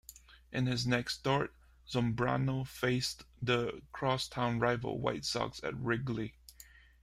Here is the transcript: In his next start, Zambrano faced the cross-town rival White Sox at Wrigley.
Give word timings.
In 0.51 0.65
his 0.65 0.87
next 0.87 1.19
start, 1.19 1.53
Zambrano 1.87 2.63
faced 2.65 3.23
the 3.39 3.83
cross-town 3.91 4.57
rival 4.57 4.99
White 4.99 5.25
Sox 5.25 5.63
at 5.63 5.75
Wrigley. 5.77 6.33